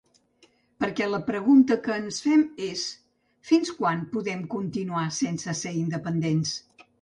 Perquè 0.83 1.07
la 1.09 1.17
pregunta 1.27 1.77
que 1.87 1.97
ens 2.03 2.17
fem 2.27 2.45
és: 2.69 2.85
fins 3.51 3.75
quan 3.83 4.01
podem 4.17 4.43
continuar 4.55 5.05
sense 5.21 5.57
ser 5.61 5.77
independents? 5.83 6.57